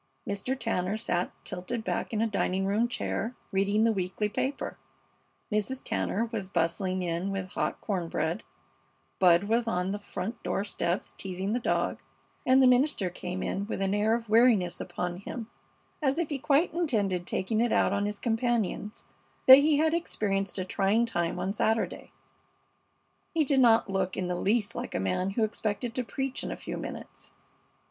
Mr. 0.27 0.59
Tanner 0.59 0.97
sat 0.97 1.31
tilted 1.45 1.83
back 1.83 2.11
in 2.11 2.21
a 2.23 2.25
dining 2.25 2.65
room 2.65 2.87
chair, 2.87 3.35
reading 3.51 3.83
the 3.83 3.91
weekly 3.91 4.27
paper, 4.27 4.79
Mrs. 5.51 5.83
Tanner 5.83 6.25
was 6.31 6.47
bustling 6.47 7.03
in 7.03 7.29
with 7.31 7.49
hot 7.49 7.79
corn 7.81 8.07
bread, 8.07 8.41
Bud 9.19 9.43
was 9.43 9.67
on 9.67 9.91
the 9.91 9.99
front 9.99 10.41
door 10.41 10.63
steps 10.63 11.13
teasing 11.15 11.53
the 11.53 11.59
dog, 11.59 12.01
and 12.47 12.63
the 12.63 12.67
minister 12.67 13.11
came 13.11 13.43
in 13.43 13.67
with 13.67 13.79
an 13.79 13.93
air 13.93 14.15
of 14.15 14.27
weariness 14.27 14.81
upon 14.81 15.17
him, 15.17 15.51
as 16.01 16.17
if 16.17 16.29
he 16.29 16.39
quite 16.39 16.73
intended 16.73 17.27
taking 17.27 17.61
it 17.61 17.71
out 17.71 17.93
on 17.93 18.07
his 18.07 18.17
companions 18.17 19.05
that 19.45 19.59
he 19.59 19.77
had 19.77 19.93
experienced 19.93 20.57
a 20.57 20.65
trying 20.65 21.05
time 21.05 21.37
on 21.37 21.53
Saturday. 21.53 22.11
He 23.35 23.43
did 23.43 23.59
not 23.59 23.87
look 23.87 24.17
in 24.17 24.27
the 24.27 24.33
least 24.33 24.73
like 24.73 24.95
a 24.95 24.99
man 24.99 25.29
who 25.37 25.43
expected 25.43 25.93
to 25.93 26.03
preach 26.03 26.43
in 26.43 26.49
a 26.49 26.55
few 26.57 26.77
minutes. 26.77 27.33